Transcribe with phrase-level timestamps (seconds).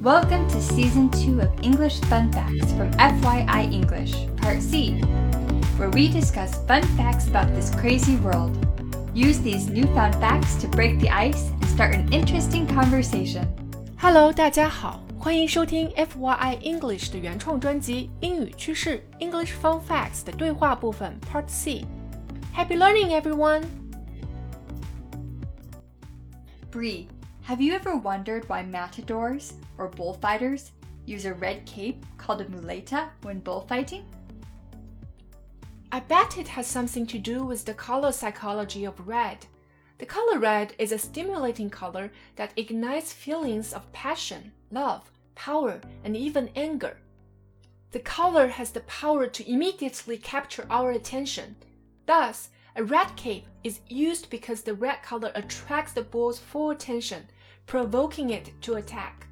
[0.00, 5.00] Welcome to Season 2 of English Fun Facts from FYI English, Part C,
[5.78, 8.56] where we discuss fun facts about this crazy world.
[9.14, 13.46] Use these newfound facts to break the ice and start an interesting conversation.
[13.96, 23.62] Hello，大家好，欢迎收听 FYI English 的原创专辑《英语趋势 English Fun Facts》的对话部分 Part C。Happy learning, everyone!
[26.70, 27.06] Bree,
[27.49, 30.71] have you ever wondered why matadors, or bullfighters,
[31.07, 34.05] use a red cape called a muleta when bullfighting?
[35.91, 39.47] I bet it has something to do with the color psychology of red.
[39.97, 46.15] The color red is a stimulating color that ignites feelings of passion, love, power, and
[46.15, 46.97] even anger.
[47.89, 51.55] The color has the power to immediately capture our attention.
[52.05, 57.25] Thus, a red cape is used because the red color attracts the bull's full attention,
[57.69, 59.27] provoking it to attack.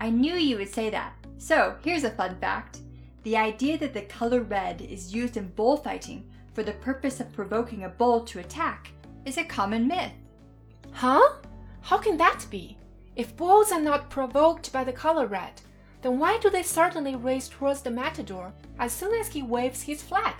[0.00, 1.14] I knew you would say that.
[1.38, 2.80] So, here's a fun fact.
[3.22, 7.84] The idea that the color red is used in bullfighting for the purpose of provoking
[7.84, 8.90] a bull to attack
[9.24, 10.10] is a common myth.
[10.90, 11.36] Huh?
[11.80, 12.76] How can that be?
[13.14, 15.60] If bulls are not provoked by the color red,
[16.02, 20.02] then why do they suddenly race towards the matador as soon as he waves his
[20.02, 20.34] flag?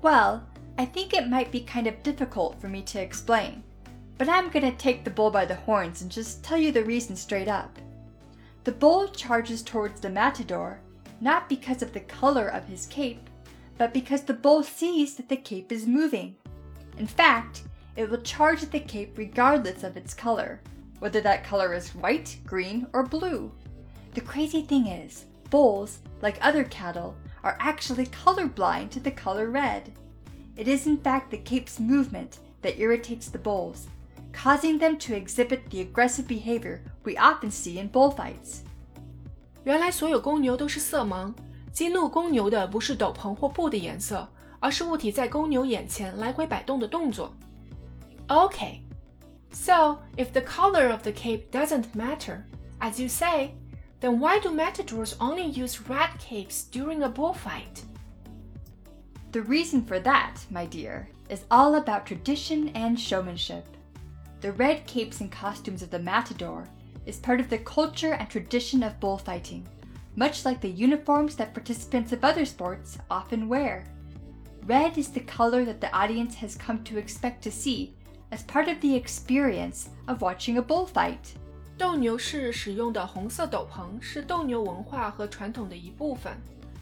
[0.00, 3.62] Well, I think it might be kind of difficult for me to explain,
[4.22, 7.16] but I'm gonna take the bull by the horns and just tell you the reason
[7.16, 7.76] straight up.
[8.62, 10.78] The bull charges towards the matador
[11.20, 13.28] not because of the color of his cape,
[13.78, 16.36] but because the bull sees that the cape is moving.
[16.98, 17.62] In fact,
[17.96, 20.60] it will charge at the cape regardless of its color,
[21.00, 23.50] whether that color is white, green, or blue.
[24.14, 29.90] The crazy thing is, bulls, like other cattle, are actually colorblind to the color red.
[30.56, 33.88] It is in fact the cape's movement that irritates the bulls,
[34.33, 38.61] causing them to exhibit the aggressive behavior we often see in bullfights.
[39.63, 41.33] 原来所有公牛都是色盲，
[41.71, 44.27] 激怒公牛的不是斗篷或布的颜色，
[44.59, 47.33] 而是物体在公牛眼前来回摆动的动作。
[48.27, 48.79] Okay,
[49.51, 52.43] so if the color of the cape doesn't matter,
[52.79, 53.51] as you say,
[53.99, 57.83] then why do matadors only use red capes during a bullfight?
[59.31, 63.65] The reason for that, my dear, is all about tradition and showmanship.
[64.41, 66.67] The red capes and costumes of the matador
[67.05, 69.63] is part of the culture and tradition of bullfighting,
[70.15, 73.83] much like the uniforms that participants of other sports often wear.
[74.65, 77.93] Red is the color that the audience has come to expect to see
[78.31, 81.35] as part of the experience of watching a bullfight.
[81.77, 86.35] 斗牛士使用的红色斗篷是斗牛文化和传统的一部分，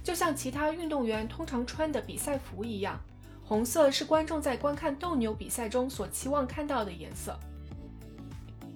[0.03, 2.99] 就像其他运动员通常穿的比赛服一样，
[3.49, 7.39] 红色是观众在观看斗牛比赛中所期望看到的颜色。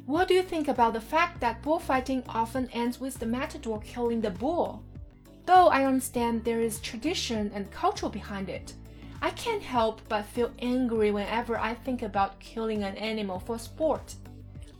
[0.06, 4.22] What do you think about the fact that bullfighting often ends with the matador killing
[4.22, 4.82] the bull?
[5.46, 8.74] Though I understand there is tradition and culture behind it,
[9.22, 14.16] I can't help but feel angry whenever I think about killing an animal for sport.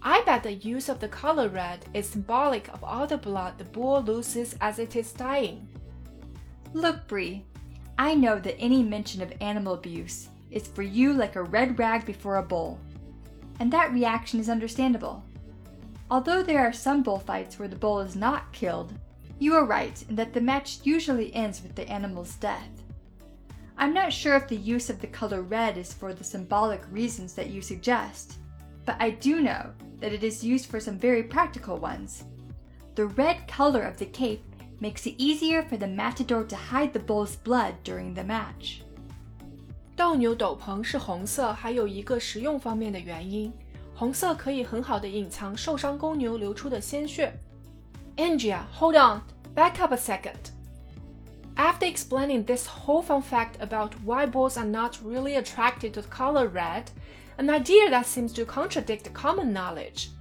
[0.02, 3.66] I bet the use of the color red is symbolic of all the blood the
[3.66, 5.68] bull loses as it is dying.
[6.74, 7.44] Look, Bree,
[7.99, 12.05] I know that any mention of animal abuse is for you like a red rag
[12.05, 12.81] before a bull,
[13.61, 15.25] and that reaction is understandable.
[16.11, 18.93] Although there are some bullfights where the bull is not killed,
[19.39, 22.69] you are right in that the match usually ends with the animal's death.
[23.77, 27.35] I'm not sure if the use of the color red is for the symbolic reasons
[27.35, 28.39] that you suggest,
[28.85, 32.25] but I do know that it is used for some very practical ones.
[32.95, 34.45] The red color of the cape
[34.80, 38.82] makes it easier for the matador to hide the bull's blood during the match.
[39.96, 43.52] 斗牛斗篷是红色，还有一个实用方面的原因，
[43.94, 47.34] 红色可以很好的隐藏受伤公牛流出的鲜血。
[48.16, 49.22] Angia, hold on,
[49.54, 50.52] back up a second.
[51.56, 56.08] After explaining this whole fun fact about why bulls are not really attracted to the
[56.08, 56.86] color red,
[57.38, 60.12] an idea that seems to contradict common knowledge.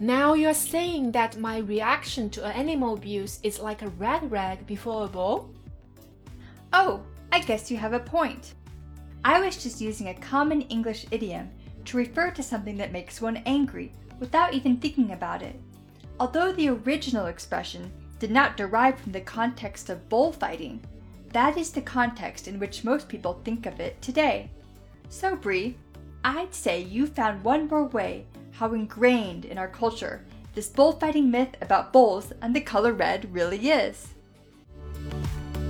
[0.00, 5.04] now you're saying that my reaction to animal abuse is like a red rag before
[5.04, 5.50] a bull?
[6.72, 8.54] Oh, I guess you have a point.
[9.24, 11.48] I was just using a common English idiom
[11.84, 15.60] to refer to something that makes one angry without even thinking about it.
[16.18, 20.80] Although the original expression did not derive from the context of bullfighting,
[21.32, 24.50] that is the context in which most people think of it today.
[25.08, 25.76] So, Bree,
[26.24, 28.26] I'd say you found one more way
[28.59, 30.19] how ingrained in our culture
[30.55, 34.07] this bullfighting myth about bulls and the color red really is.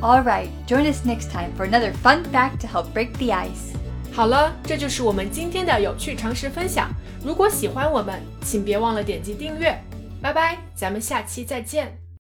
[0.01, 3.75] Alright, join us next time for another fun fact to help break the ice.
[4.11, 6.89] 好了，这就是我们今天的有趣常识分享。
[7.23, 9.77] 如果喜欢我们，请别忘了点击订阅。
[10.21, 12.02] 拜拜，咱们下期再见。